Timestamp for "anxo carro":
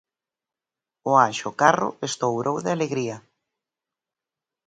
1.27-1.89